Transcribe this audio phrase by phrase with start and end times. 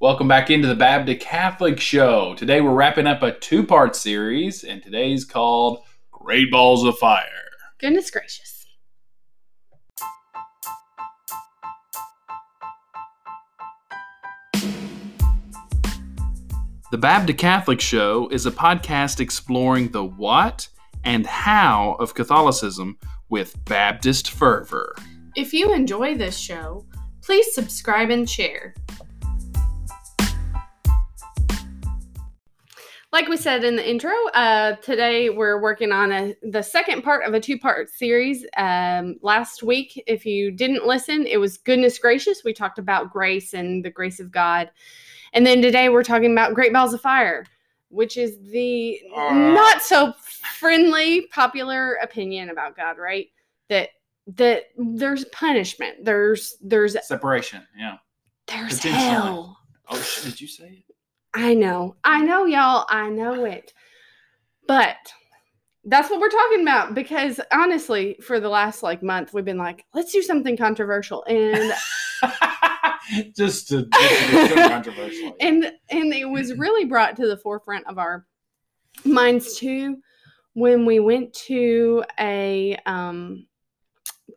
[0.00, 2.34] Welcome back into the Baptist Catholic Show.
[2.34, 7.22] Today we're wrapping up a two part series, and today's called Great Balls of Fire.
[7.78, 8.66] Goodness gracious.
[16.90, 20.66] The Baptist Catholic Show is a podcast exploring the what
[21.04, 22.98] and how of Catholicism
[23.28, 24.96] with Baptist fervor.
[25.36, 26.84] If you enjoy this show,
[27.22, 28.74] please subscribe and share.
[33.14, 37.24] Like we said in the intro, uh, today we're working on a, the second part
[37.24, 38.44] of a two part series.
[38.56, 42.42] Um, last week, if you didn't listen, it was Goodness Gracious.
[42.44, 44.68] We talked about grace and the grace of God.
[45.32, 47.46] And then today we're talking about Great Balls of Fire,
[47.88, 50.12] which is the not so
[50.58, 53.28] friendly, popular opinion about God, right?
[53.68, 53.90] That
[54.26, 56.04] that there's punishment.
[56.04, 57.98] There's there's Separation, yeah.
[58.48, 59.56] there's hell.
[59.88, 60.93] Oh, did you say it?
[61.34, 61.96] I know.
[62.04, 62.86] I know, y'all.
[62.88, 63.72] I know it.
[64.66, 64.96] But
[65.84, 69.84] that's what we're talking about because honestly, for the last like month, we've been like,
[69.94, 71.24] let's do something controversial.
[71.28, 71.72] And
[73.36, 75.36] just to, just to be so controversial.
[75.40, 78.26] and and it was really brought to the forefront of our
[79.04, 79.98] minds too
[80.54, 83.44] when we went to a um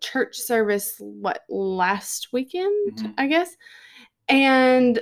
[0.01, 3.13] church service what last weekend, Mhm.
[3.17, 3.55] I guess.
[4.27, 5.01] And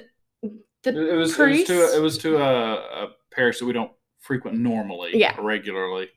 [0.92, 2.74] the it was, it was to a, it was to a,
[3.06, 5.36] a parish that we don't frequent normally, Yeah.
[5.40, 6.10] regularly.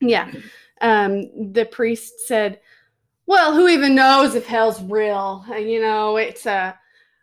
[0.00, 0.30] Yeah.
[0.80, 2.60] Um, the priest said,
[3.26, 5.44] Well, who even knows if hell's real?
[5.48, 6.76] Uh, You know, it's a,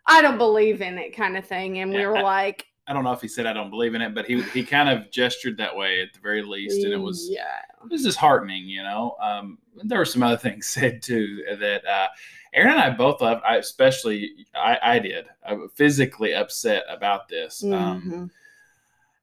[0.06, 1.78] I don't believe in it kind of thing.
[1.78, 4.02] And we were I- like, I don't know if he said I don't believe in
[4.02, 6.96] it, but he he kind of gestured that way at the very least, and it
[6.96, 7.60] was Yeah.
[7.84, 9.14] it was disheartening, you know.
[9.22, 12.08] Um, there were some other things said too that uh,
[12.52, 13.44] Erin and I both left.
[13.44, 15.26] I especially I, I did.
[15.46, 17.62] I was physically upset about this.
[17.64, 17.70] Um,
[18.02, 18.30] Mhm.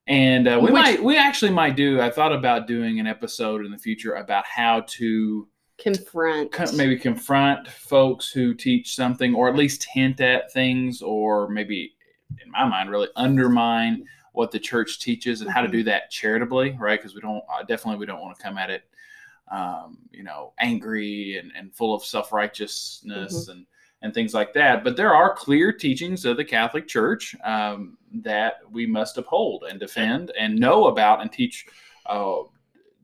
[0.07, 1.99] and uh, we Which- might we actually might do.
[2.01, 6.51] I thought about doing an episode in the future about how to Confront.
[6.51, 11.93] co- maybe confront folks who teach something, or at least hint at things, or maybe
[12.43, 15.71] in my mind really undermine what the church teaches and how to Mhm.
[15.71, 16.99] do that charitably, right?
[16.99, 18.83] Because we don't definitely we don't want to come at it,
[19.51, 23.65] um, you know, angry and, and full of self righteousness and
[24.03, 24.83] and things like that.
[24.83, 29.79] But there are clear teachings of the Catholic Church um, that we must uphold and
[29.79, 31.65] defend and know about and teach.
[32.05, 32.43] Uh,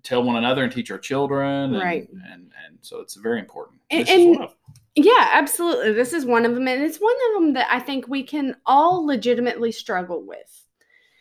[0.04, 2.10] tell one another and teach our children and, Right.
[2.30, 4.56] and and so it's very important And- This is and- one of-
[4.96, 5.94] Yeah, absolutely.
[5.94, 6.68] This is one of them.
[6.68, 10.66] And it's one of them that I think we can all legitimately struggle with.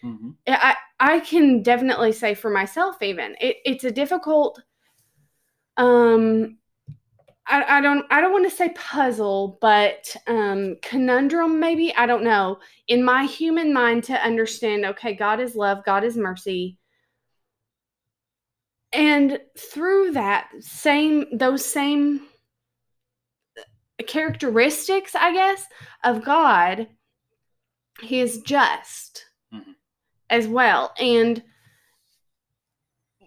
[0.03, 0.35] Mhm.
[0.49, 4.61] I I can definitely say for myself even it, it's a difficult
[5.77, 6.59] um
[7.47, 11.95] I, I don't I don't want to say puzzle but um conundrum maybe?
[11.95, 12.59] I don't know.
[12.89, 16.79] In my human mind to understand okay God is love God is mercy.
[18.93, 22.21] And through that same those same
[24.07, 25.67] characteristics I guess
[26.05, 26.89] of God
[28.01, 29.75] he is just Mhm.
[30.31, 30.93] as well.
[30.99, 31.43] And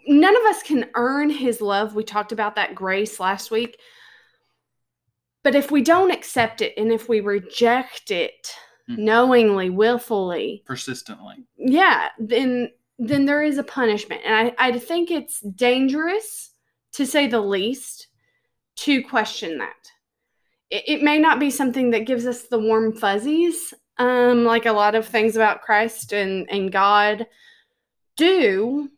[0.07, 1.95] none of us can earn his love.
[1.95, 3.77] We talked about that grace last week.
[5.43, 8.55] But if we don't accept it and if we reject it
[8.89, 8.97] Mhm.
[8.99, 11.43] knowingly willfully persistently.
[11.57, 14.21] yeah then then there is a punishment.
[14.23, 16.51] And i i think it's dangerous
[16.93, 18.07] to say the least
[18.77, 19.91] to question that.
[20.69, 24.71] It, it may not be something that gives us the warm fuzzies um like a
[24.73, 27.25] lot of things about christ and and god
[28.17, 28.89] do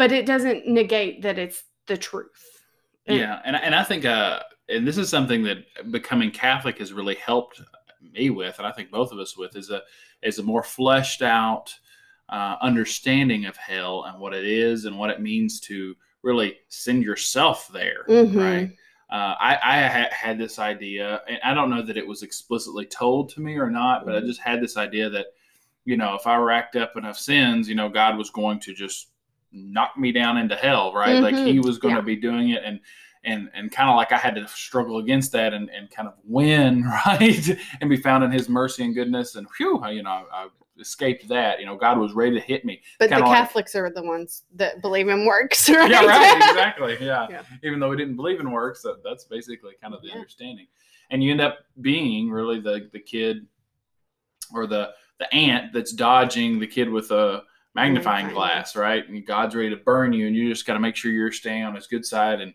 [0.00, 2.64] but it doesn't negate that it's the truth
[3.06, 4.40] yeah and, and i think uh
[4.70, 5.58] and this is something that
[5.90, 7.60] becoming catholic has really helped
[8.14, 9.82] me with and i think both of us with is a
[10.22, 11.74] is a more fleshed out
[12.30, 17.02] uh, understanding of hell and what it is and what it means to really send
[17.02, 18.36] yourself there Mhm.
[18.36, 18.70] right
[19.12, 22.86] uh, I, I ha- had this idea, and I don't know that it was explicitly
[22.86, 24.26] told to me or not, but I Mhm.
[24.28, 25.26] just had this idea that,
[25.84, 29.08] you know, if I racked up enough sins, you know, God was going to just
[29.52, 31.20] knock me down into hell, right?
[31.22, 31.64] Like He Mhm.
[31.64, 32.04] was going to Yeah.
[32.04, 32.80] be doing it, and
[33.24, 36.14] and and kind of like I had to struggle against that and and kind of
[36.24, 37.48] win, right,
[37.80, 40.48] and be found in His mercy and goodness, and whew, you know, I, I
[40.78, 41.60] escaped that.
[41.60, 42.80] You know, God was ready to hit me.
[42.98, 46.36] but the Kinda like- catholics are the ones that believe in works right yeah, right.
[46.50, 46.96] Exactly.
[47.00, 47.26] Yeah.
[47.30, 47.42] Yeah.
[47.62, 50.14] Even though we didn't believe in works, that, that's basically kind of the Yeah.
[50.14, 50.66] understanding.
[51.10, 53.46] And you end up being really the the kid
[54.54, 57.42] or the the aunt that's dodging the kid with a
[57.74, 59.08] magnifying glass, right?
[59.08, 61.64] And God's ready to burn you, and you just got to make sure you're staying
[61.64, 62.40] on His good side.
[62.40, 62.52] And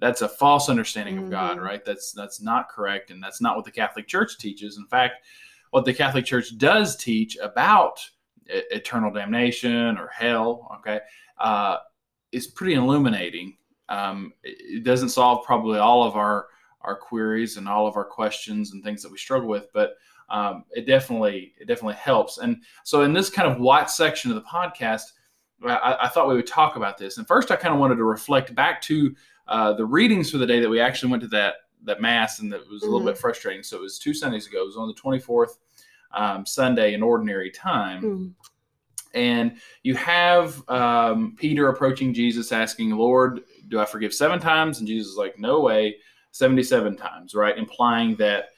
[0.00, 1.62] that's a false understanding of God, Mhm.
[1.62, 1.84] right?
[1.84, 4.76] That's that's not correct, and that's not what the Catholic Church teaches.
[4.78, 5.24] In fact,
[5.70, 7.98] what the Catholic Church does teach about
[8.46, 11.00] eternal damnation or hell, okay,
[11.38, 11.78] uh,
[12.32, 13.56] is pretty illuminating.
[13.88, 16.48] Um, it it doesn't solve probably all of our
[16.82, 19.94] our queries and all of our questions and things that we struggle with, but
[20.30, 22.38] um, it definitely it definitely helps.
[22.38, 25.12] And so in this kind of what section of the podcast,
[25.64, 27.18] I, I thought we would talk about this.
[27.18, 29.14] And first, I kind of wanted to reflect back to
[29.48, 31.54] uh, the readings for the day that we actually went to that
[31.84, 33.06] that mass, and that was a little Mhm.
[33.06, 33.62] bit frustrating.
[33.62, 34.62] So it was two Sundays ago.
[34.62, 35.58] It was on the twenty fourth
[36.12, 38.34] um, Sunday in ordinary time, Mm.
[39.14, 44.88] and you have um, Peter approaching Jesus, asking, "Lord, do I forgive seven times?" And
[44.88, 45.96] Jesus is like, "No way,
[46.30, 48.50] seventy-seven times." Right, implying that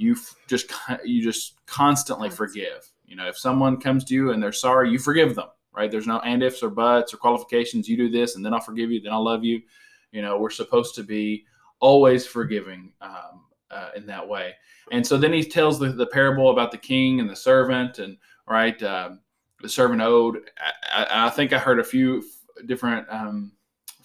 [0.00, 0.16] you
[0.46, 0.72] just
[1.04, 2.90] you just constantly forgive.
[3.06, 5.48] You know, if someone comes to you and they're sorry, you forgive them.
[5.72, 5.90] Right?
[5.90, 7.88] There's no and ifs or buts or qualifications.
[7.88, 9.00] You do this, and then I'll forgive you.
[9.00, 9.62] Then I'll love you.
[10.10, 11.44] You know, we're supposed to be
[11.78, 14.54] always forgiving um, uh, in that way.
[14.90, 18.16] And so then he tells the, the parable about the king and the servant, and
[18.48, 19.20] right, um,
[19.62, 20.50] the servant owed.
[20.92, 22.24] I, I, I think I heard a few
[22.66, 23.52] different um,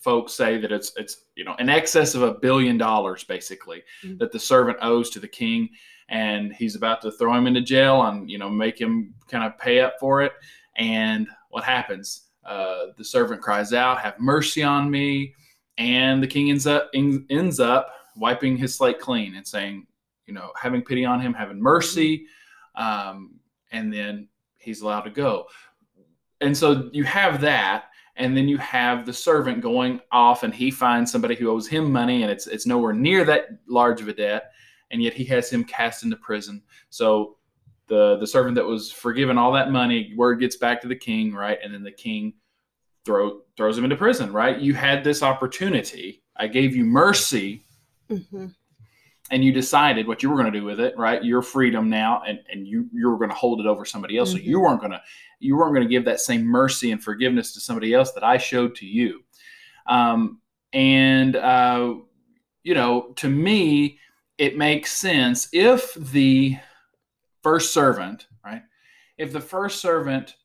[0.05, 4.17] folks say that it's it's you know in excess of a billion dollars basically Mhm.
[4.19, 5.69] that the servant owes to the king,
[6.09, 9.57] and he's about to throw him into jail and you know make him kind of
[9.57, 10.33] pay up for it.
[10.77, 12.07] And what happens?
[12.45, 15.33] Uh, the servant cries out, "Have mercy on me!"
[15.77, 17.83] And the king ends up en- ends up
[18.15, 19.85] wiping his slate clean and saying,
[20.27, 22.25] you know, having pity on him, having mercy,
[22.75, 23.39] um,
[23.71, 24.27] and then
[24.57, 25.47] he's allowed to go.
[26.41, 27.85] And so you have that,
[28.17, 31.91] and then you have the servant going off, and he finds somebody who owes him
[31.91, 34.51] money, and it's it's nowhere near that large of a debt,
[34.91, 36.61] and yet he has him cast into prison.
[36.89, 37.37] So
[37.87, 41.33] the the servant that was forgiven all that money, word gets back to the king,
[41.33, 42.33] right, and then the king
[43.05, 44.59] throw throws him into prison, right?
[44.59, 46.23] You had this opportunity.
[46.37, 47.65] I gave you mercy
[48.09, 48.53] Mhm.
[49.31, 51.23] And you decided what you were going to do with it, right?
[51.23, 54.31] Your freedom now, and and you you were going to hold it over somebody else.
[54.31, 54.45] So Mhm.
[54.45, 55.01] you weren't going to
[55.39, 58.37] you weren't going to give that same mercy and forgiveness to somebody else that I
[58.37, 59.23] showed to you.
[59.87, 60.41] Um,
[60.73, 61.95] and uh,
[62.63, 63.99] you know, to me,
[64.37, 66.57] it makes sense if the
[67.43, 68.61] first servant, right?
[69.17, 70.35] If the first servant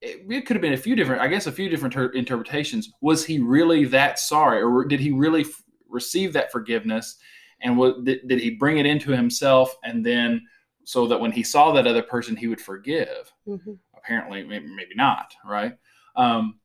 [0.00, 2.90] it, it could have been a few different, I guess, a few different ter- interpretations.
[3.00, 7.18] Was he really that sorry, or did he really f- receive that forgiveness?
[7.62, 10.46] And what, did, did he bring it into himself, and then
[10.84, 13.32] so that when he saw that other person, he would forgive?
[13.46, 13.78] Mhm.
[13.96, 15.74] Apparently, maybe, maybe not, right?
[16.16, 16.58] Um,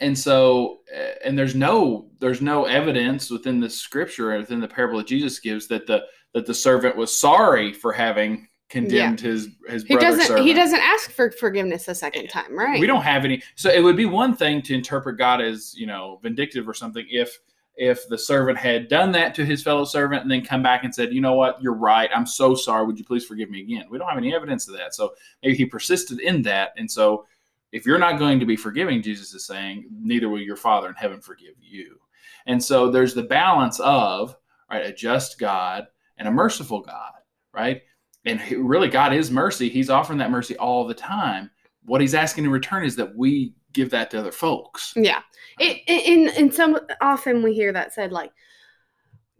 [0.00, 0.78] and so,
[1.24, 5.66] and there's no there's no evidence within the scripture within the parable that Jesus gives
[5.68, 6.04] that the
[6.34, 10.26] that the servant was sorry for having condemned his his He brother doesn't.
[10.26, 10.46] servant.
[10.46, 12.78] He doesn't ask for forgiveness a second time, right?
[12.80, 13.42] We don't have any.
[13.56, 17.04] So it would be one thing to interpret God as you know vindictive or something
[17.10, 17.36] if
[17.80, 20.92] if the servant had done that to his fellow servant and then come back and
[20.92, 22.10] said, you know what, you're right.
[22.12, 22.84] I'm so sorry.
[22.84, 23.86] Would you please forgive me again?
[23.88, 24.94] We don't have any evidence of that.
[24.94, 27.24] So maybe he persisted in that, and so
[27.70, 30.94] if you're not going to be forgiving, Jesus is saying, neither will your Father in
[30.94, 32.00] heaven forgive you.
[32.46, 34.36] And so there's the balance of
[34.70, 35.86] right a just God
[36.16, 37.12] and a merciful God,
[37.52, 37.82] right?
[38.24, 39.68] And really, God is mercy.
[39.68, 41.50] He's offering that mercy all the time.
[41.84, 44.92] What He's asking in return is that we give that to other folks.
[44.96, 45.22] Yeah.
[45.58, 48.32] It, in in some often we hear that said like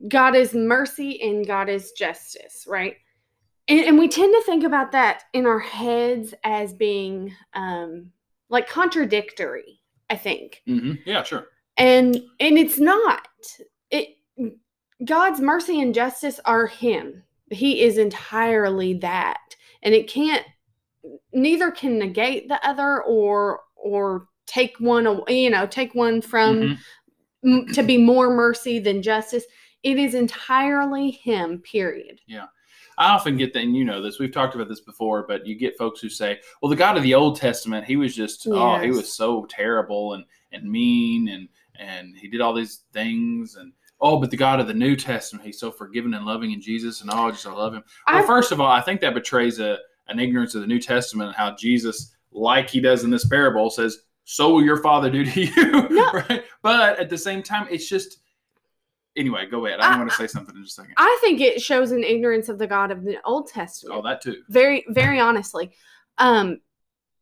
[0.06, 2.96] God is mercy and God is justice, right?
[3.66, 8.12] And, and we tend to think about that in our heads as being um,
[8.48, 9.80] like contradictory.
[10.10, 10.92] I think, Mm-hmm.
[11.04, 11.48] Yeah, sure.
[11.76, 13.28] and and it's not.
[13.90, 14.08] It
[15.04, 17.24] God's mercy and justice are Him.
[17.50, 20.46] He is entirely that, and it can't.
[21.34, 25.44] Neither can negate the other or or take one away.
[25.44, 26.78] You know, take one from Mhm.
[27.44, 29.44] m- to be more mercy than justice.
[29.84, 31.58] It is entirely Him.
[31.60, 32.20] Period.
[32.26, 32.46] Yeah.
[33.00, 34.18] I often get that, and you know this.
[34.18, 37.04] We've talked about this before, but you get folks who say, "Well, the God of
[37.04, 41.48] the Old Testament, he was just, oh, he was so terrible and and mean, and
[41.78, 45.46] and he did all these things, and oh, but the God of the New Testament,
[45.46, 48.26] he's so forgiving and loving in Jesus, and oh, just I love him." Well, I've-
[48.26, 49.78] first of all, I think that betrays a
[50.08, 53.68] an ignorance of the New Testament and how Jesus, like he does in this parable,
[53.70, 53.98] says,
[54.30, 56.10] "So will your Father do to you." No.
[56.12, 56.44] right?
[56.62, 58.18] But at the same time, it's just.
[59.16, 59.80] Anyway, go ahead.
[59.80, 60.94] I, I- want to say something in just a second.
[60.96, 63.98] I think it shows an ignorance of the God of the Old Testament.
[63.98, 64.36] oh, that too.
[64.48, 65.72] very very honestly
[66.18, 66.58] um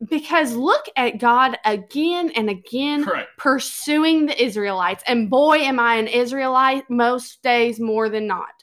[0.09, 3.25] because look at god again and again Right.
[3.37, 8.53] pursuing the israelites and boy am i an israelite most days more than not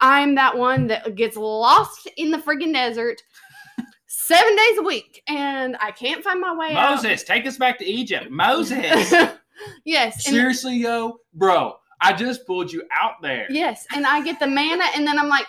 [0.00, 3.22] i'm that one that gets lost in the friggin desert
[4.30, 7.84] seven days a week and i can't find my way Moses, take us back to
[7.84, 8.30] Egypt.
[8.30, 9.12] Moses.
[9.12, 9.38] out
[9.84, 13.46] yes and, Seriously, yo, bro, I just pulled you out there.
[13.50, 15.46] yes and i get the manna and then i'm like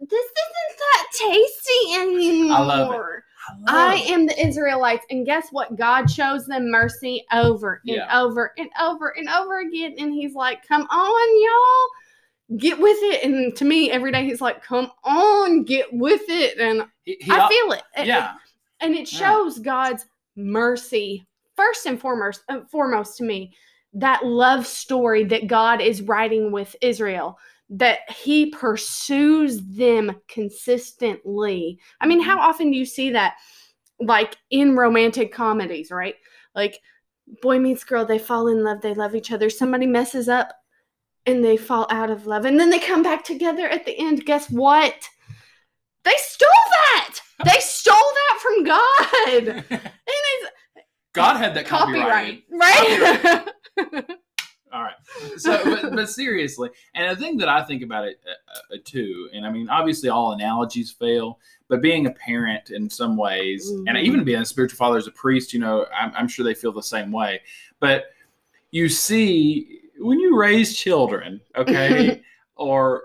[0.00, 2.56] this isn't that tasty anymore.
[2.56, 3.22] I love it.
[3.66, 5.76] I am the Israelites, and guess what?
[5.76, 8.18] God shows them mercy over and Yeah.
[8.20, 9.94] over and over and over again.
[9.98, 11.88] And He's like, "Come on, y'all,
[12.58, 16.58] get with it." And to me, every day He's like, "Come on, get with it."
[16.58, 17.82] And He- he- I feel it.
[18.04, 18.34] Yeah.
[18.80, 19.18] and it Yeah.
[19.18, 21.26] shows God's mercy
[21.56, 22.42] first and foremost.
[22.48, 23.54] Uh, foremost to me,
[23.92, 27.38] that love story that God is writing with Israel.
[27.68, 31.78] That he pursues them consistently.
[32.00, 33.34] I mean, how often do you see that,
[34.00, 36.14] like in romantic comedies, right?
[36.54, 36.80] Like,
[37.42, 39.50] boy meets girl, they fall in love, they love each other.
[39.50, 40.52] Somebody messes up
[41.26, 44.24] and they fall out of love, and then they come back together at the end.
[44.24, 45.08] Guess what?
[46.04, 46.48] They stole
[46.94, 47.18] that.
[47.44, 49.64] They stole that from God.
[50.26, 50.48] And
[51.12, 52.42] God had that copyrighted.
[52.48, 53.44] copyright,
[53.76, 54.04] right?
[54.72, 54.94] All right.
[55.36, 59.28] So, but, but seriously, and the thing that I think about it uh, uh, too,
[59.34, 63.88] and I mean, obviously, all analogies fail, but being a parent in some ways, and
[63.88, 64.02] Mhm.
[64.04, 66.70] even being a spiritual father as a priest, you know, I'm, I'm sure they feel
[66.72, 67.40] the same way.
[67.80, 68.04] But
[68.70, 72.22] you see, when you raise children, okay,
[72.56, 73.02] or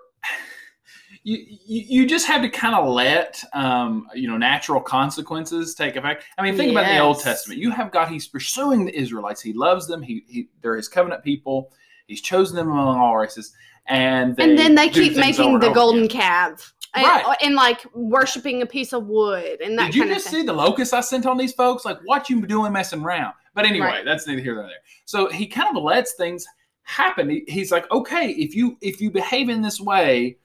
[1.23, 5.95] you, you you just have to kind of let um, you know natural consequences take
[5.95, 6.23] effect.
[6.37, 7.59] I mean, think about the Old Testament.
[7.59, 9.41] You have God; He's pursuing the Israelites.
[9.41, 10.01] He loves them.
[10.01, 11.71] He, he they're His covenant people.
[12.07, 13.53] He's chosen them among all races,
[13.87, 16.19] and and then they keep making the golden again.
[16.19, 16.71] calf.
[16.97, 17.37] And, Right.
[17.41, 20.93] and like worshiping a piece of wood and that Did you just see the locusts
[20.93, 21.83] I sent on these folks?
[21.83, 23.33] Like, what you doing messing around?
[23.53, 24.05] But anyway, Right.
[24.05, 24.77] that's neither here nor there.
[25.03, 26.45] So he kind of lets things
[26.85, 27.43] happen.
[27.47, 30.37] He's like, okay, if you if you behave in this way,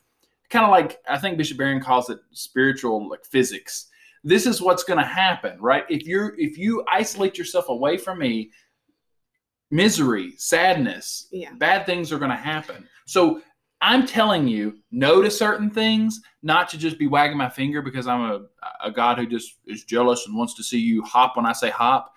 [0.50, 3.86] kind of like I think Bishop Barron calls it spiritual like physics.
[4.24, 5.84] This is what's going to happen, right?
[5.88, 8.50] If you're if you isolate yourself away from me,
[9.70, 11.52] misery, sadness, Yeah.
[11.54, 12.88] bad things are going to happen.
[13.06, 13.40] So
[13.82, 18.06] I'm telling you, no to certain things, not to just be wagging my finger because
[18.06, 18.40] I'm a,
[18.84, 21.70] a God who just is jealous and wants to see you hop when I say
[21.70, 22.12] hop.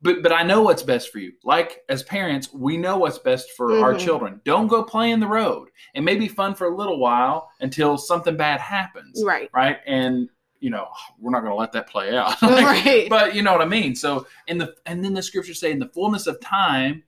[0.00, 1.32] But but I know what's best for you.
[1.44, 3.98] Like as parents, we know what's best for our Mhm.
[4.00, 4.40] children.
[4.44, 5.68] Don't go play in the road.
[5.94, 9.50] It may be fun for a little while until something bad happens, Right.
[9.52, 9.78] right?
[9.86, 10.28] And
[10.60, 10.88] you know
[11.18, 12.40] we're not going to let that play out.
[12.42, 13.08] right.
[13.10, 13.94] but you know what I mean.
[13.96, 17.02] So in the and then the scriptures say in the fullness of time,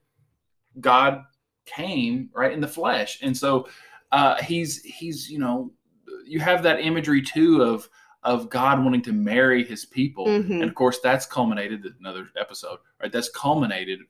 [0.80, 1.23] God
[1.66, 3.68] came right in the flesh, and so
[4.12, 5.73] uh, he's he's you know
[6.26, 7.88] you have that imagery too of
[8.22, 10.50] of God wanting to marry His people, Mhm.
[10.60, 13.10] and of course that's culminated another episode, right?
[13.10, 14.00] That's culminated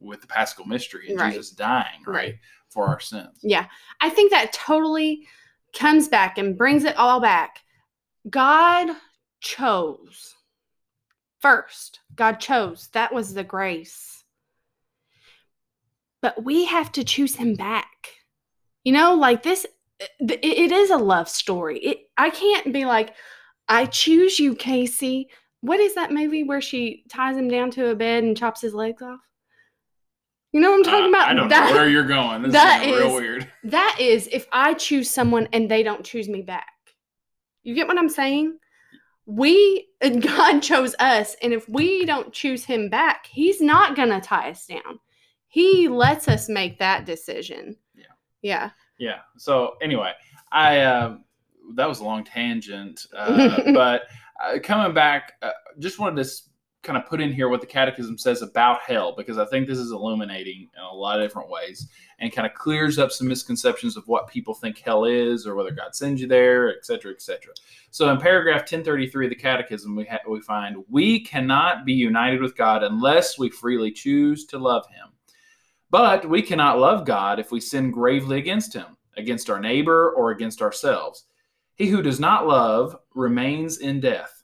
[0.00, 1.32] with the Paschal mystery and Right.
[1.32, 2.38] Jesus dying, right, Right.
[2.68, 3.38] for our sins.
[3.42, 3.66] Yeah.
[4.00, 5.26] I think that totally
[5.74, 7.62] comes back and brings it all back.
[8.30, 8.96] God
[9.40, 10.34] chose
[11.40, 12.00] first.
[12.14, 12.88] God chose.
[12.92, 14.24] That was the grace.
[16.20, 18.14] But we have to choose him back.
[18.84, 19.66] You know, like this
[20.20, 21.78] it, it is a love story.
[21.80, 23.14] It I can't be like
[23.68, 25.28] I choose you, Casey.
[25.60, 28.74] What is that movie where she ties him down to a bed and chops his
[28.74, 29.20] legs off?
[30.52, 31.28] You know what I'm talking Uh, about?
[31.28, 32.42] I don't That- know where you're going.
[32.42, 33.52] This that is real weird.
[33.64, 36.72] that is if I choose someone and they don't choose me back.
[37.62, 38.58] You get what I'm saying?
[39.26, 44.20] We and God chose us, and if we don't choose him back, he's not gonna
[44.22, 45.00] tie us down.
[45.48, 47.76] He lets us make that decision.
[47.94, 48.04] Yeah.
[48.40, 48.70] Yeah.
[48.98, 49.18] Yeah.
[49.36, 50.12] So anyway,
[50.50, 51.24] I um
[51.74, 54.02] that was a long tangent, uh, but
[54.42, 56.30] uh, coming back, uh, just wanted to
[56.82, 59.78] kind of put in here what the Catechism says about hell because I think this
[59.78, 61.88] is illuminating in a lot of different ways
[62.20, 65.72] and kind of clears up some misconceptions of what people think hell is or whether
[65.72, 67.52] God sends you there, et cetera, et cetera.
[67.90, 72.40] So in paragraph 1033 of the Catechism, we ha- we find we cannot be united
[72.40, 75.08] with God unless we freely choose to love Him.
[75.90, 80.30] But we cannot love God if we sin gravely against him, against our neighbor, or
[80.30, 81.24] against ourselves.
[81.78, 84.42] He who does not love remains in death.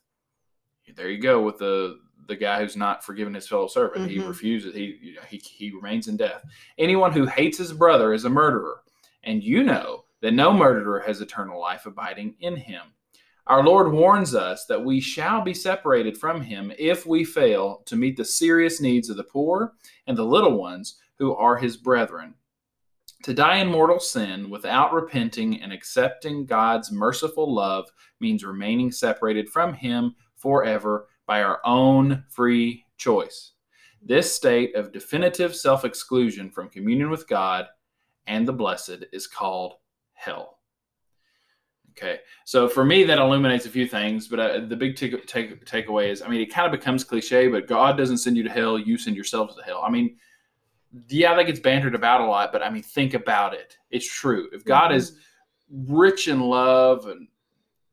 [0.96, 4.08] There you go with the the guy who's not forgiven his fellow servant.
[4.08, 4.28] He Mhm.
[4.28, 4.74] refuses.
[4.74, 6.42] He, you know, he he remains in death.
[6.78, 8.82] Anyone who hates his brother is a murderer,
[9.24, 12.94] and you know that no murderer has eternal life abiding in him.
[13.46, 17.96] Our Lord warns us that we shall be separated from him if we fail to
[17.96, 19.74] meet the serious needs of the poor
[20.06, 22.36] and the little ones who are his brethren.
[23.24, 27.90] To die in mortal sin without repenting and accepting God's merciful love
[28.20, 33.52] means remaining separated from him forever by our own free choice.
[34.02, 37.64] This state of definitive self exclusion from communion with God
[38.26, 39.76] and the blessed is called
[40.12, 40.58] hell.
[41.92, 45.64] Okay, so for me, that illuminates a few things, but uh, the big take, take,
[45.64, 48.50] takeaway is I mean, it kind of becomes cliche, but God doesn't send you to
[48.50, 49.82] hell, you send yourselves to hell.
[49.82, 50.18] I mean,
[51.08, 53.76] yeah, that gets bantered about a lot, but I mean, think about it.
[53.90, 54.48] It's true.
[54.52, 55.16] If God is
[55.70, 57.28] rich in love and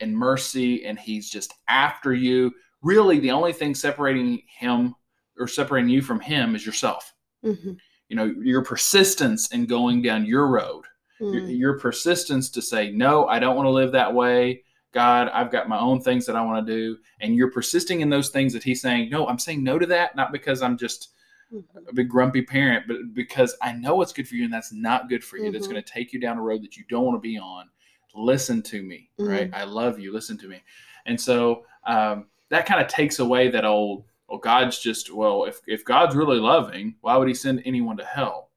[0.02, 2.52] and mercy and he's just after you.
[2.82, 4.96] Really, the only thing separating him
[5.38, 7.14] or separating you from him is yourself.
[7.46, 7.74] Mm-hmm.
[8.10, 10.86] You know, your persistence in going down your road,
[11.20, 11.58] your, Mm.
[11.58, 14.64] your persistence to say, No, I don't want to live that way.
[14.92, 16.98] God, I've got my own things that I want to do.
[17.22, 20.16] And you're persisting in those things that he's saying, No, I'm saying no to that,
[20.16, 21.10] not because I'm just
[21.52, 21.88] Mhm.
[21.88, 25.10] a big grumpy parent, but because I know what's good for you and that's not
[25.10, 25.52] good for you.
[25.52, 25.72] That's Mhm.
[25.72, 27.70] going to take you down a road that you don't want to be on.
[28.16, 29.48] Listen to me, right?
[29.48, 29.56] Mm-hmm.
[29.56, 30.12] I love you.
[30.14, 30.62] Listen to me.
[31.06, 35.60] And so um, that kind of takes away that old, well, God's just, well, if,
[35.68, 38.52] if God's really loving, why would he send anyone to hell?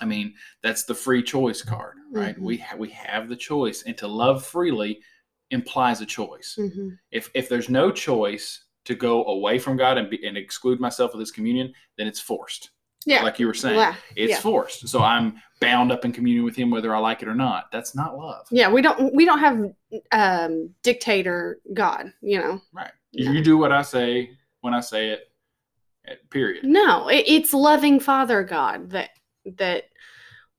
[0.00, 2.36] I mean, that's the free choice card, right?
[2.36, 2.42] Mhm.
[2.42, 5.02] We, ha- we have the choice, and to love freely
[5.50, 6.98] implies a choice Mhm.
[7.10, 11.12] if if there's no choice to go away from God and be, and exclude myself
[11.14, 12.70] of this communion, then it's forced.
[13.06, 13.22] Yeah.
[13.22, 13.94] Like you were saying, Yeah.
[14.16, 14.40] it's yeah.
[14.40, 14.88] forced.
[14.88, 17.70] So I'm bound up in communion with Him whether I like it or not.
[17.72, 19.64] That's not love, Yeah, we don't we don't have
[20.12, 22.60] um dictator God, you know.
[22.72, 22.90] right?
[23.14, 23.30] No.
[23.32, 24.30] You do what I say
[24.62, 25.20] when I say it.
[26.08, 26.64] eh, Period.
[26.64, 29.10] No, it, it's loving Father God that
[29.56, 29.84] that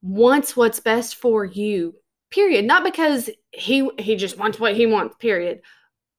[0.02, 1.94] wants what's best for you.
[2.32, 2.66] Period.
[2.66, 5.16] Not because he he just wants what he wants.
[5.20, 5.62] Period.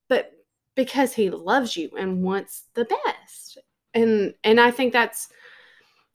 [0.08, 0.30] But
[0.76, 3.58] because he loves you and wants the best.
[3.94, 5.28] And and I think that's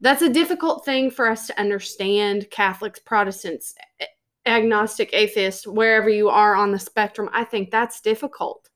[0.02, 2.48] that's a difficult thing for us to understand.
[2.52, 3.74] Catholics, Protestants,
[4.46, 7.30] agnostic, atheist, wherever you are on the spectrum.
[7.34, 8.70] I think that's difficult.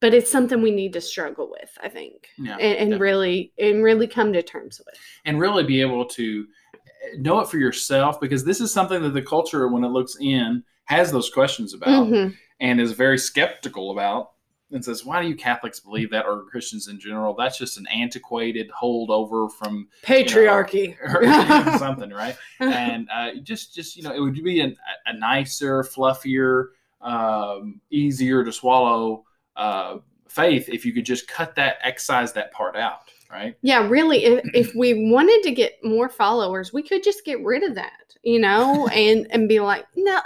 [0.00, 1.70] But it's something we need to struggle with.
[1.82, 4.98] I think Yeah, and, and really and really come to terms with.
[5.26, 9.12] and really be able to eh, know it for yourself because this is something that
[9.12, 12.34] the culture, when it looks in, has those questions about Mhm.
[12.60, 14.30] and is very skeptical about
[14.72, 17.34] and says, Why do you Catholics believe that or Christians in general?
[17.34, 20.96] That's just an antiquated holdover from Patriarchy.
[21.02, 22.36] or something, right?
[22.60, 26.68] And uh, just, just you know, it would be an, a nicer, fluffier,
[27.00, 29.24] um, easier to swallow
[29.56, 29.98] uh,
[30.28, 33.56] faith if you could just cut that, excise that part out, right?
[33.62, 34.24] yeah, really.
[34.24, 38.14] If, if we wanted to get more followers, we could just get rid of that,
[38.22, 40.20] you know, and and be like, no,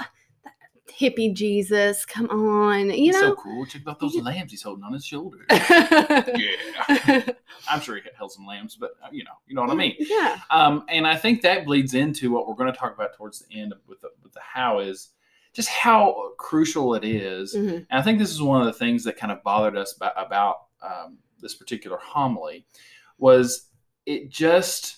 [0.98, 3.66] hippie Jesus, come on, you He's so cool.
[3.66, 5.38] Check out those lambs he's holding on his shoulder.
[5.50, 7.26] yeah.
[7.68, 9.94] I'm sure he held some lambs, but uh, you know, you know what I mean.
[9.98, 10.38] Yeah.
[10.50, 13.60] Um, and I think that bleeds into what we're going to talk about towards the
[13.60, 15.10] end with the, with the how is
[15.52, 17.86] just how crucial it is Mhm.
[17.88, 20.12] And I think this is one of the things that kind of bothered us about,
[20.16, 22.66] about um, this particular homily
[23.18, 23.68] was
[24.04, 24.96] it just,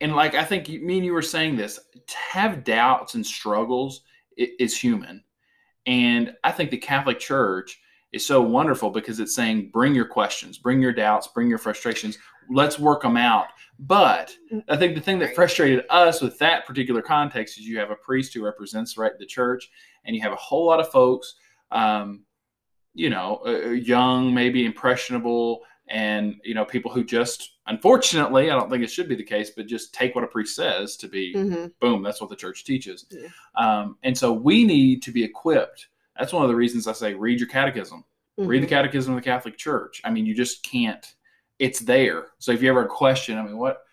[0.00, 3.24] and like I think you, me and you were saying this, to have doubts and
[3.24, 4.02] struggles
[4.36, 5.22] is human.
[5.86, 7.80] And I think the Catholic Church
[8.12, 12.18] is so wonderful because it's saying, bring your questions, bring your doubts, bring your frustrations,
[12.50, 13.46] let's work them out.
[13.78, 14.36] But
[14.68, 17.96] I think the thing that frustrated us with that particular context is you have a
[17.96, 19.70] priest who represents right the church,
[20.04, 21.34] and you have a whole lot of folks,
[21.70, 22.24] um,
[22.94, 28.68] you know, uh, young, maybe impressionable, and you know, people who just, unfortunately, I don't
[28.68, 31.34] think it should be the case, but just take what a priest says to be
[31.34, 31.72] Mhm.
[31.80, 33.06] boom, that's what the church teaches.
[33.10, 33.28] Yeah.
[33.54, 35.88] Um, and so we need to be equipped.
[36.18, 38.04] That's one of the reasons I say read your catechism.
[38.36, 38.70] Read the Mhm.
[38.70, 40.00] catechism of the Catholic Church.
[40.04, 41.04] I mean, you just can't.
[41.58, 42.28] It's there.
[42.38, 43.84] So if you ever have a question, I mean, what?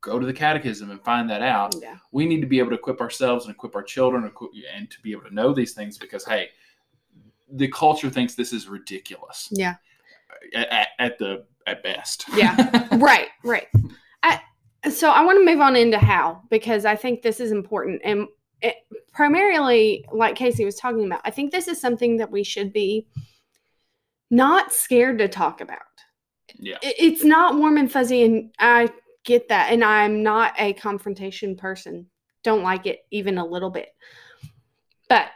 [0.00, 1.76] Go to the catechism and find that out.
[1.80, 1.98] Yeah.
[2.10, 5.00] We need to be able to equip ourselves and equip our children equip, and to
[5.02, 6.50] be able to know these things because hey,
[7.48, 9.76] the culture thinks this is ridiculous Yeah.
[10.54, 12.24] At, at, the at best.
[12.34, 12.88] Yeah.
[12.96, 13.68] right right
[14.22, 14.40] I,
[14.90, 18.26] so i want to move on into how because i think this is important and
[18.60, 18.76] it,
[19.12, 23.06] primarily like casey was talking about i think this is something that we should be
[24.30, 25.78] not scared to talk about
[26.58, 26.78] yeah.
[26.82, 28.88] It- it's not warm and fuzzy and i
[29.24, 32.06] get that and i'm not a confrontation person
[32.42, 33.88] don't like it even a little bit
[35.08, 35.30] but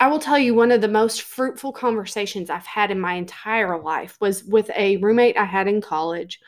[0.00, 3.80] I will tell you one of the most fruitful conversations I've had in my entire
[3.80, 6.40] life was with a roommate I had in college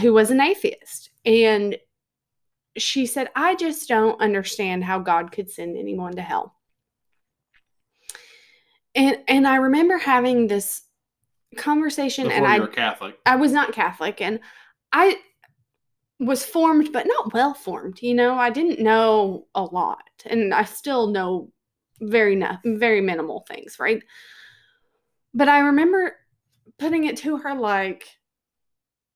[0.00, 1.10] who was an atheist.
[1.24, 1.76] And
[2.76, 6.54] she said, I just don't understand how God could send anyone to hell.
[8.94, 10.82] And and I remember having this
[11.56, 13.18] conversation Before and you I were Catholic.
[13.26, 14.40] I was not Catholic and
[14.92, 15.16] I
[16.18, 18.02] was formed, but not well formed.
[18.02, 21.50] You know, I didn't know a lot, and I still know
[22.00, 24.02] very no, very minimal things, right?
[25.34, 26.16] But I remember
[26.78, 28.04] putting it to her like,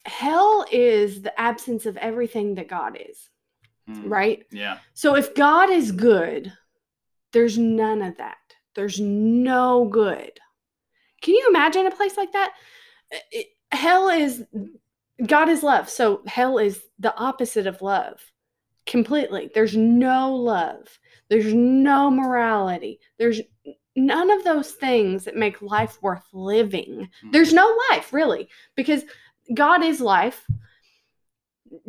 [0.07, 3.31] hell is the absence of everything that God is,
[3.87, 4.09] Hmm.
[4.09, 4.45] right?
[4.51, 4.79] Yeah.
[4.93, 6.53] So if God is good,
[7.33, 8.37] there's none of that.
[8.75, 10.39] There's no good.
[11.23, 12.53] Can you imagine a place like that?
[13.31, 14.45] It- hell is
[15.27, 15.89] God is love.
[15.89, 18.21] So hell is the opposite of love.
[18.87, 19.51] Completely.
[19.55, 20.99] There's no love.
[21.29, 23.01] There's no morality.
[23.19, 23.41] There's
[23.97, 27.09] none of those things that make life worth living.
[27.23, 27.33] Mhm.
[27.33, 29.05] There's no life really because
[29.53, 30.47] God is life.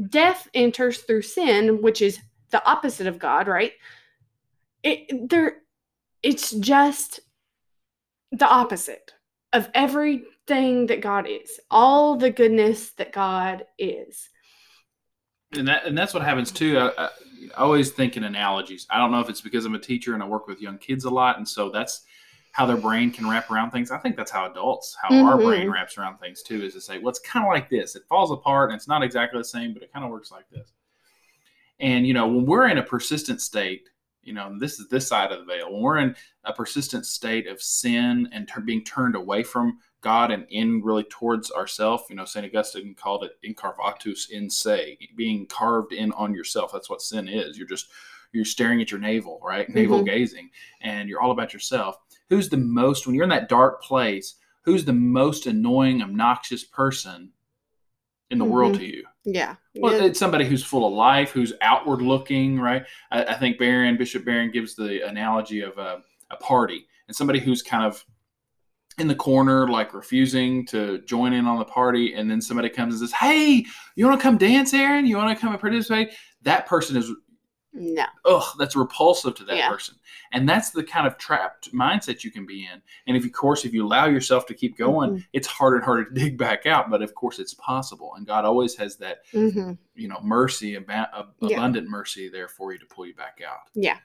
[0.10, 2.19] Death enters through sin, which is
[2.51, 3.73] the opposite of God, right?
[4.84, 5.63] It there
[6.21, 7.19] it's just
[8.31, 9.13] the opposite
[9.53, 11.60] of everything that God is.
[11.69, 14.29] All the goodness that God is.
[15.57, 16.77] And that and that's what happens too.
[16.77, 17.09] I, I,
[17.57, 18.85] I always think in analogies.
[18.89, 21.05] I don't know if it's because I'm a teacher and I work with young kids
[21.05, 22.01] a lot, and so that's
[22.51, 23.91] how their brain can wrap around things.
[23.91, 25.43] I think that's how adults, how our Mhm.
[25.43, 27.97] brain wraps around things too, is to say, well, it's kind of like this.
[27.97, 30.49] It falls apart and it's not exactly the same, but it kind of works like
[30.49, 30.71] this.
[31.79, 33.89] And you know, when we're in a persistent state,
[34.23, 35.71] you know, and this is this side of the veil.
[35.71, 36.15] When we're in
[36.45, 41.03] a persistent state of sin and tur- being turned away from God and in really
[41.03, 46.31] towards ourself, you know, Saint Augustine called it incurvatus in se, being carved in on
[46.35, 46.71] yourself.
[46.71, 47.57] That's what sin is.
[47.57, 47.87] You're just
[48.31, 49.67] you're staring at your navel, right?
[49.73, 50.05] Navel Mhm.
[50.05, 50.49] gazing,
[50.81, 51.97] and you're all about yourself.
[52.29, 54.35] Who's the most when you're in that dark place?
[54.63, 57.31] Who's the most annoying, obnoxious person
[58.29, 58.77] in the world Mhm.
[58.79, 59.03] to you?
[59.23, 59.55] Yeah.
[59.75, 60.03] Well, Yeah.
[60.05, 62.85] it's somebody who's full of life, who's outward looking, right?
[63.09, 67.39] I, I think Barron, Bishop Barron gives the analogy of a, a party and somebody
[67.39, 68.03] who's kind of
[68.97, 72.13] in the corner, like refusing to join in on the party.
[72.13, 75.05] And then somebody comes and says, Hey, you want to come dance, Erin?
[75.05, 76.13] You want to come and participate?
[76.43, 77.12] That person is,
[77.73, 78.05] no.
[78.23, 79.69] ugh, that's repulsive to that Yeah.
[79.69, 79.95] person.
[80.31, 82.81] And that's the kind of trapped mindset you can be in.
[83.08, 85.25] And if, of course, if you allow yourself to keep going, Mhm.
[85.34, 86.89] it's harder and harder to dig back out.
[86.89, 88.13] But of course, it's possible.
[88.15, 91.55] And God always has that hmm you know mercy ab- ab- Yeah.
[91.58, 93.97] abundant mercy there for you to pull you back out Yeah,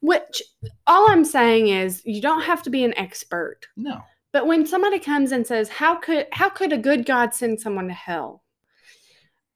[0.00, 0.40] Which
[0.86, 3.66] all I'm saying is you don't have to be an expert.
[3.76, 4.02] no
[4.34, 7.86] But when somebody comes and says, "How could how could a good God send someone
[7.86, 8.42] to hell?"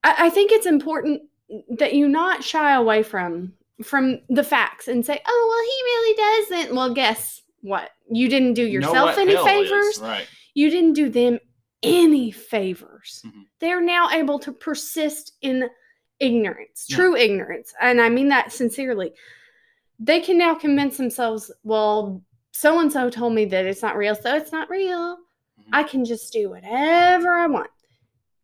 [0.05, 1.23] I, I think it's important
[1.69, 6.63] that you not shy away from from the facts and say, "Oh, well, he really
[6.63, 7.91] doesn't." Well, guess what?
[8.09, 9.99] You didn't do yourself any hell is, favors.
[10.01, 11.41] right You didn't do them
[11.83, 13.23] any favors.
[13.27, 13.47] Mhm.
[13.59, 15.69] They're now able to persist in
[16.21, 16.97] ignorance, Yeah.
[16.99, 19.13] true ignorance, and I mean that sincerely.
[19.99, 22.23] They can now convince themselves, "Well,
[22.61, 25.17] so and so told me that it's not real, so it's not real.
[25.61, 25.69] Mhm.
[25.73, 27.71] I can just do whatever I want.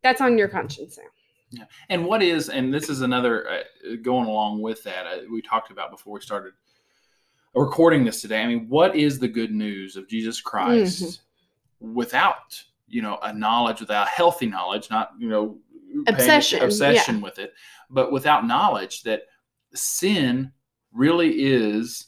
[0.03, 1.09] That's on your conscience now.
[1.51, 1.65] Yeah.
[1.89, 5.69] and what is and this is another uh, going along with that uh, we talked
[5.71, 6.53] about before we started
[7.53, 11.93] recording this today i mean what is the good news of jesus christ Mm-hmm.
[11.93, 15.57] without you know a knowledge without healthy knowledge not you know
[16.05, 17.53] paying Obsession, obsession with it
[17.89, 19.21] but without knowledge that
[19.73, 20.51] sin
[20.91, 22.07] really is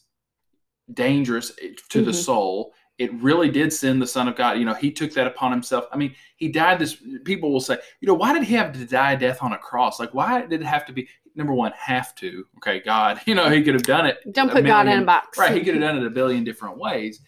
[0.93, 1.51] dangerous
[1.89, 2.15] to the Mhm.
[2.23, 5.51] soul it really did send the son of god you know he took that upon
[5.51, 8.71] himself i mean he died this people will say you know why did he have
[8.71, 11.53] to die a death on a cross like why did it have to be number
[11.53, 14.87] one have to okay god you know he could have done it Don't put God
[14.87, 15.37] in a box.
[15.37, 17.19] Right, he could have done it a billion different ways.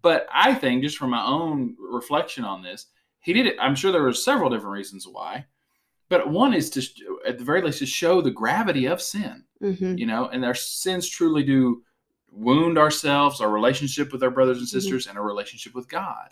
[0.00, 2.86] But I think, just from my own reflection on this,
[3.20, 3.54] he did it.
[3.60, 5.44] I'm sure there were several different reasons why.
[6.08, 9.96] But one is to, at the very least, to show the gravity of sin, Mhm.
[9.98, 11.84] you know, and our sins truly do
[12.32, 14.70] wound ourselves, our relationship with our brothers and Mhm.
[14.70, 16.30] sisters, and our relationship with God.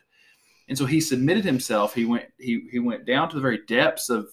[0.68, 1.94] And so he submitted himself.
[1.94, 4.32] He went he he went down to the very depths of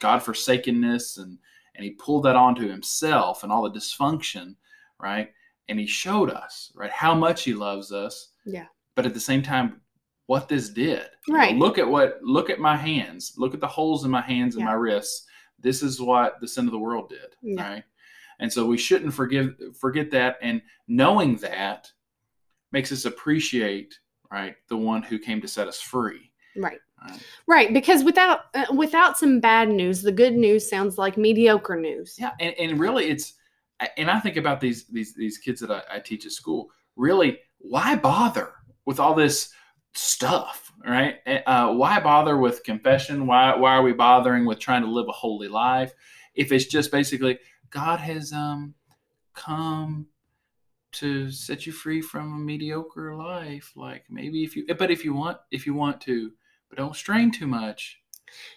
[0.00, 1.38] God forsakenness and
[1.76, 4.56] and he pulled that onto himself and all the dysfunction,
[5.00, 5.32] right?
[5.68, 8.30] And he showed us, right, how much he loves us.
[8.46, 8.66] Yeah.
[8.94, 9.80] But at the same time,
[10.26, 11.06] what this did.
[11.28, 11.54] Right.
[11.56, 13.34] look at what look at my hands.
[13.36, 14.66] Look at the holes in my hands and Yeah.
[14.70, 15.26] my wrists.
[15.58, 17.34] This is what the sin of the world did.
[17.42, 17.62] Yeah.
[17.72, 17.84] Right.
[18.40, 20.36] And so we shouldn't forgive forget that.
[20.42, 21.90] And knowing that
[22.72, 23.98] makes us appreciate,
[24.30, 26.30] right, the one who came to set us free.
[26.56, 26.78] Right.
[27.06, 27.20] Right.
[27.46, 32.16] Right, because without uh, without some bad news, the good news sounds like mediocre news.
[32.18, 33.34] Yeah, and, and really, it's
[33.98, 36.70] and I think about these these these kids that I, I teach at school.
[36.96, 38.52] Really, why bother
[38.86, 39.52] with all this
[39.92, 41.16] stuff, right?
[41.46, 43.26] Uh, why bother with confession?
[43.26, 45.92] Why why are we bothering with trying to live a holy life
[46.34, 47.38] if it's just basically
[47.74, 48.74] God has um
[49.34, 50.06] come
[50.92, 53.72] to set you free from a mediocre life?
[53.76, 56.30] Like maybe if you, but if you want, if you want to,
[56.68, 58.00] but don't strain too much.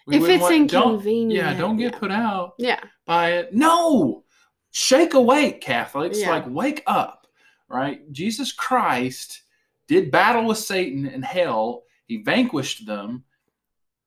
[0.05, 1.99] We If it's want- don't- inconvenient, yeah, don't get yeah.
[1.99, 2.79] put out Yeah.
[3.05, 3.53] by it.
[3.53, 4.23] No,
[4.71, 6.19] shake awake, Catholics.
[6.21, 6.29] Yeah.
[6.31, 7.27] Like, wake up,
[7.67, 8.09] right?
[8.11, 9.41] Jesus Christ
[9.87, 11.83] did battle with Satan and hell.
[12.07, 13.23] He vanquished them.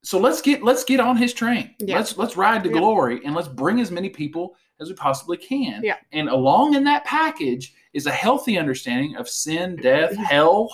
[0.02, 1.74] So let's get let's get on his train.
[1.78, 1.96] Yeah.
[1.96, 2.78] Let's let's ride to Yeah.
[2.78, 5.82] glory and let's bring as many people as we possibly can.
[5.84, 5.96] Yeah.
[6.12, 10.70] And along in that package is a healthy understanding of sin, death, hell,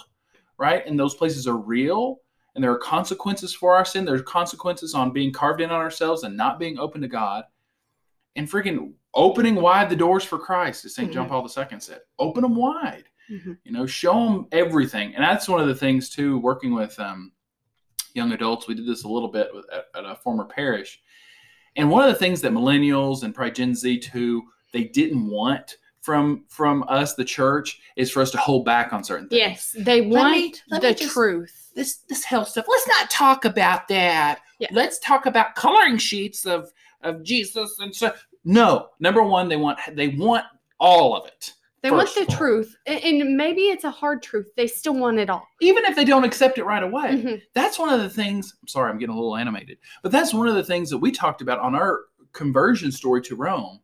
[0.58, 0.86] right?
[0.86, 2.18] And those places are real
[2.54, 4.04] and there are consequences for our sin.
[4.04, 7.44] There's consequences on being carved in on ourselves and not being open to God.
[8.36, 11.30] And freaking opening wide the doors for Christ, as saint John Mhm.
[11.30, 12.00] Paul II said.
[12.18, 13.04] Open them wide.
[13.30, 13.58] Mhm.
[13.64, 16.38] You know, show them everything, and that's one of the things too.
[16.38, 17.32] Working with um,
[18.16, 21.00] young adults, we did this a little bit with, at, at a former parish,
[21.76, 25.76] and one of the things that millennials and probably Gen Z too, they didn't want
[26.00, 29.38] from from us, the church, is for us to hold back on certain things.
[29.40, 31.70] Yes, they Let want me- let the just- truth.
[31.74, 32.64] this this health stuff.
[32.68, 34.40] Let's not talk about that.
[34.58, 34.68] Yeah.
[34.72, 38.12] Let's talk about coloring sheets of of Jesus and so.
[38.44, 40.44] No, number one, they want they want
[40.78, 41.52] all of it.
[41.90, 44.50] They want the truth, and maybe it's a hard truth.
[44.56, 45.46] They still want it all.
[45.60, 47.10] even if they don't accept it right away.
[47.22, 47.42] Mhm.
[47.54, 48.54] That's one of the things.
[48.62, 51.10] I'm sorry, I'm getting a little animated, but that's one of the things that we
[51.12, 52.00] talked about on our
[52.32, 53.80] conversion story to Rome.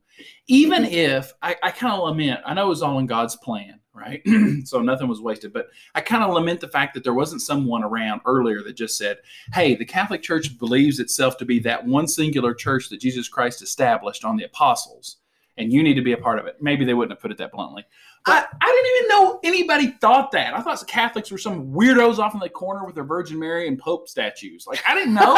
[0.46, 3.80] Even if I, I kind of lament, I know it was all in God's plan,
[3.94, 4.22] right?
[4.64, 7.82] so nothing was wasted, but I kind of lament the fact that there wasn't someone
[7.82, 9.18] around earlier that just said,
[9.54, 13.62] hey, the Catholic Church believes itself to be that one singular church that Jesus Christ
[13.62, 15.16] established on the apostles,
[15.56, 16.56] and you need to be a part of it.
[16.60, 17.84] Maybe they wouldn't have put it that bluntly.
[18.26, 20.54] I, I didn't even know anybody thought that.
[20.54, 23.78] I thought Catholics were some weirdos off in the corner with their Virgin Mary and
[23.78, 24.66] Pope statues.
[24.66, 25.36] Like, I didn't know.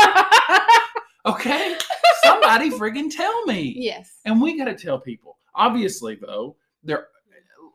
[1.35, 1.77] okay.
[2.23, 3.75] Somebody friggin' tell me.
[3.77, 4.21] yes.
[4.25, 5.39] And we got to tell people.
[5.55, 7.09] Obviously, though, there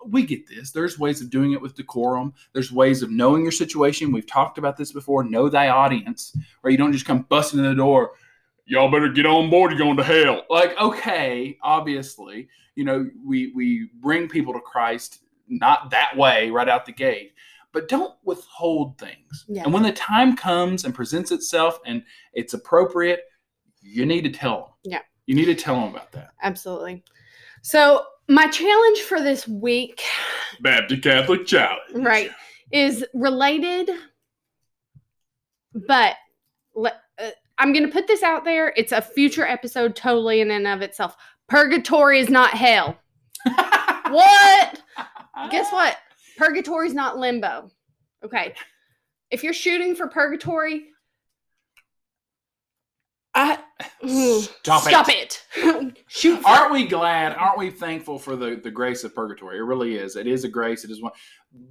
[0.05, 0.71] we get this.
[0.71, 2.33] There's ways of doing it with decorum.
[2.53, 4.11] There's ways of knowing your situation.
[4.11, 5.23] We've talked about this before.
[5.23, 8.11] Know thy audience, where you don't just come busting in the door.
[8.69, 9.71] Y'all better get on board.
[9.71, 10.45] You're going to hell.
[10.49, 16.69] Like, okay, obviously, you know, we we bring people to Christ not that way right
[16.69, 17.33] out the gate,
[17.73, 19.45] but don't withhold things.
[19.47, 19.63] Yeah.
[19.63, 22.03] And when the time comes and presents itself and
[22.33, 23.21] it's appropriate,
[23.81, 24.69] you need to tell them.
[24.83, 24.99] Yeah.
[25.25, 26.29] You need to tell them about that.
[26.41, 27.03] Absolutely.
[27.61, 30.03] So, my challenge for this week,
[30.61, 31.79] Baptist Catholic Challenge.
[31.95, 32.29] right,
[32.71, 33.89] is related,
[35.73, 36.15] but
[36.75, 36.91] le- uh,
[37.59, 38.73] I'm going to put this out there.
[38.75, 41.15] It's a future episode, totally in and of itself.
[41.47, 42.97] Purgatory is not hell.
[44.09, 44.81] What?
[45.51, 45.95] Guess what?
[46.37, 47.69] Purgatory is not limbo.
[48.25, 48.55] Okay.
[49.29, 50.87] If you're shooting for purgatory,
[53.35, 53.59] I
[54.41, 55.43] Stop, stop it.
[55.55, 55.97] it.
[56.07, 56.43] Shoot.
[56.43, 57.35] Aren't we glad?
[57.35, 59.59] Aren't we thankful for the, the grace of purgatory?
[59.59, 60.15] It really is.
[60.15, 60.83] It is a grace.
[60.83, 61.13] It is one.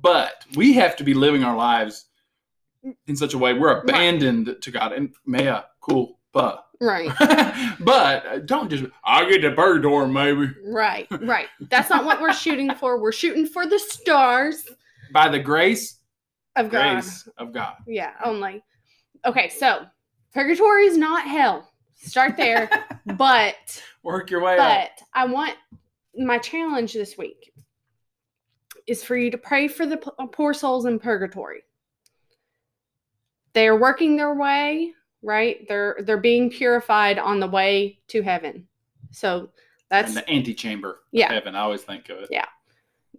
[0.00, 2.06] But we have to be living our lives
[3.06, 4.92] in such a way we're abandoned to God.
[4.92, 7.10] And Maya, cool, but right.
[7.80, 11.06] but uh, don't just I get to purgatory maybe Right.
[11.20, 11.48] Right.
[11.70, 13.00] That's not what we're shooting for.
[13.00, 14.64] We're shooting for the stars
[15.12, 15.98] by the grace
[16.56, 16.92] of God.
[16.92, 17.74] grace of God.
[17.86, 18.62] Yeah, only.
[19.24, 19.86] Okay, so
[20.32, 21.70] purgatory is not hell.
[21.96, 22.70] Start there.
[23.16, 24.58] but Work your way up.
[24.58, 25.56] but I want
[26.16, 27.52] my challenge this week
[28.86, 29.98] is for you to pray for the
[30.32, 31.62] poor souls in purgatory.
[33.52, 34.92] They are working their way,
[35.28, 35.64] right?
[35.68, 38.66] They're they're being purified on the way to heaven.
[39.12, 39.50] So
[39.90, 41.26] that's in the antechamber Yeah.
[41.26, 41.54] of heaven.
[41.54, 42.28] I always think of it.
[42.30, 42.46] Yeah.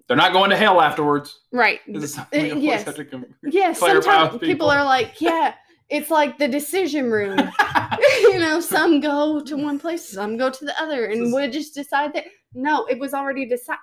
[0.07, 1.39] They're not going to hell afterwards.
[1.51, 1.79] right.
[1.87, 1.95] Uh,
[2.31, 2.83] yes.
[2.83, 4.39] have to com- Yeah, sometimes people.
[4.39, 4.69] people.
[4.69, 5.53] are like, yeah,
[5.89, 7.37] it's like the decision room.
[8.21, 11.75] you know, some go to one place, some go to the other, and we just
[11.75, 12.25] decide that.
[12.55, 13.79] No, it was already decided.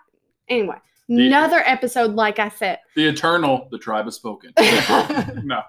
[0.48, 0.76] Anyway,
[1.08, 2.78] The- another episode, like I said.
[2.96, 4.52] the eternal, the tribe has spoken.
[5.44, 5.62] no,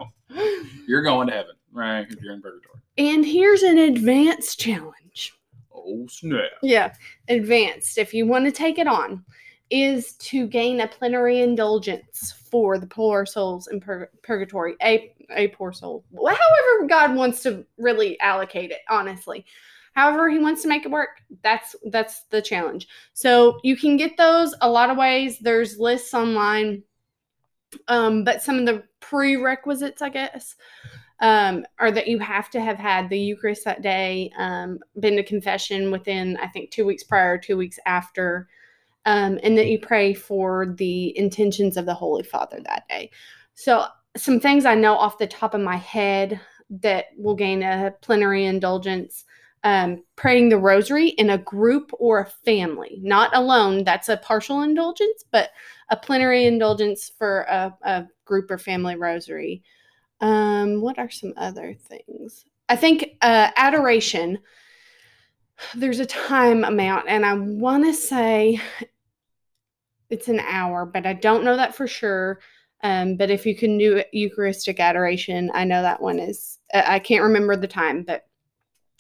[0.88, 2.08] you're going to heaven, right?
[2.10, 2.80] If you're in purgatory.
[2.98, 5.34] and here's an advanced challenge.
[5.74, 6.42] Oh snap!
[6.64, 6.94] Yeah,
[7.30, 7.98] advanced.
[7.98, 9.24] If you want to take it on,
[9.70, 14.76] is to gain a plenary indulgence for the poor souls in pur- purgatory.
[14.82, 16.04] A a poor soul.
[16.16, 18.80] However, God wants to really allocate it.
[18.90, 19.46] Honestly,
[19.98, 21.22] however He wants to make it work.
[21.42, 22.88] That's that's the challenge.
[23.14, 25.40] So you can get those a lot of ways.
[25.40, 26.84] There's lists online.
[27.88, 30.56] Um, but some of the prerequisites, I guess,
[31.20, 35.24] um, are that you have to have had the Eucharist that day, um, been to
[35.24, 38.48] confession within, I think, two weeks prior, two weeks after,
[39.06, 43.10] um, and that you pray for the intentions of the Holy Father that day.
[43.56, 47.94] So, some things I know off the top of my head that will gain a
[48.02, 49.26] plenary indulgence.
[49.64, 53.84] Um, praying the rosary in a group or a family, not alone.
[53.84, 55.50] That's a partial indulgence, but
[55.90, 59.64] a plenary indulgence for a, a group or family rosary.
[60.22, 62.46] Um, what are some other things?
[62.70, 64.40] I think uh, adoration.
[65.76, 68.62] There's a time amount, and I want to say
[70.10, 72.40] it's an hour, but I don't know that for sure.
[72.84, 76.60] Um, but if you can do Eucharistic adoration, I know that one is.
[76.74, 78.27] I can't remember the time, but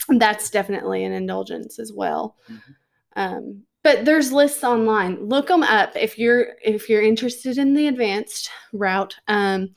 [0.09, 2.35] that's definitely an indulgence as well.
[2.49, 2.75] Mhm.
[3.15, 5.27] Um, but there's lists online.
[5.27, 9.15] Look them up if you're if you're interested in the advanced route.
[9.27, 9.69] Um,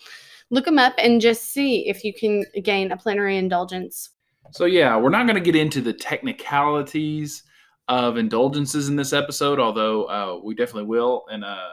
[0.51, 4.11] look them up and just see if you can gain a plenary indulgence.
[4.53, 7.45] So yeah, we're not going to get into the technicalities
[7.89, 11.69] of indulgences in this episode, although uh, we definitely will in a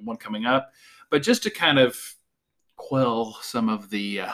[0.00, 0.72] one coming up.
[1.10, 1.98] But just to kind of
[2.76, 4.32] quell some of the uh,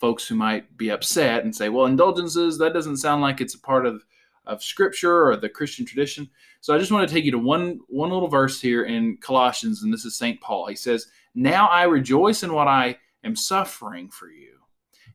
[0.00, 3.60] folks who might be upset and say, well, indulgences, that doesn't sound like it's a
[3.60, 4.02] part of,
[4.46, 6.28] of scripture or the Christian tradition.
[6.62, 9.82] So I just want to take you to one, one little verse here in Colossians,
[9.82, 10.40] and this is St.
[10.40, 10.66] Paul.
[10.66, 14.58] He says, Now I rejoice in what I am suffering for you,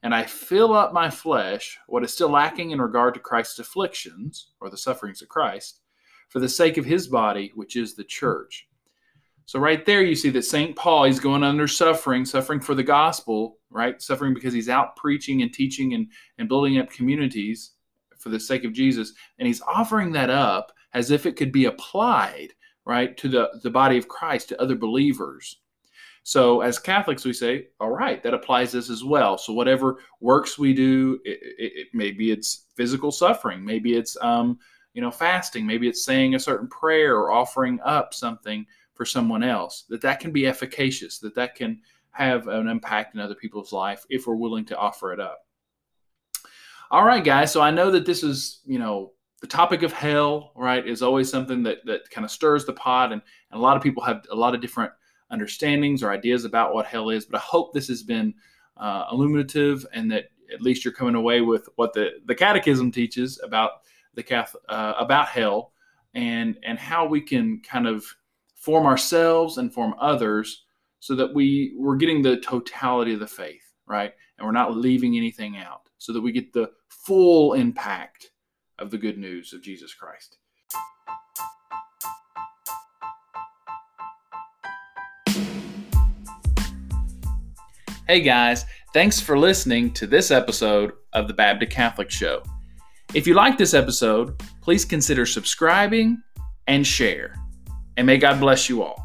[0.04, 4.52] and I fill up my flesh what is still lacking in regard to Christ's afflictions,
[4.62, 5.82] or the sufferings of Christ,
[6.30, 8.68] for the sake of his body, which is the church
[9.46, 10.76] so right there, you see that St.
[10.76, 14.02] Paul, he's going under suffering, suffering for the gospel, right?
[14.02, 16.08] Suffering because he's out preaching and teaching and,
[16.40, 17.74] and building up communities
[18.18, 19.14] for the sake of Jesus.
[19.38, 22.54] And he's offering that up as if it could be applied,
[22.86, 25.62] right, to the, the body of Christ, to other believers.
[26.24, 29.38] So as Catholics, we say, all right, that applies this as well.
[29.38, 34.58] So whatever works we do, it, it, it, maybe it's physical suffering, maybe it's, um,
[34.96, 39.44] you know, fasting, maybe it's saying a certain prayer or offering up something for someone
[39.44, 41.82] else, that that can be efficacious, that that can
[42.12, 45.46] have an impact in other people's life if we're willing to offer it up.
[46.90, 47.52] All right, guys.
[47.52, 51.30] So I know that this is, you know, the topic of hell, right, is always
[51.30, 54.24] something that that kind of stirs the pot, and, and a lot of people have
[54.32, 54.92] a lot of different
[55.30, 57.26] understandings or ideas about what hell is.
[57.26, 58.34] But I hope this has been
[58.78, 63.42] uh, illuminative, and that at least you're coming away with what the the Catechism teaches
[63.44, 63.72] about
[64.14, 65.74] the Catholic, uh, about hell,
[66.14, 68.06] and and how we can kind of
[68.66, 70.66] form ourselves and form others
[71.00, 74.14] so that we we're getting the totality of the faith right?
[74.38, 78.32] And we're not leaving anything out so that we get the full impact
[78.80, 80.38] of the good news of jesus christ.
[88.08, 88.66] Hey guys.
[88.94, 92.44] Thanks for listening to this episode of the baptist catholic show.
[93.14, 96.22] If you like this episode please consider subscribing
[96.68, 97.36] and share
[97.98, 99.05] and may God bless you all.